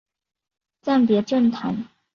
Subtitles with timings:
[0.81, 1.87] 暂别政坛。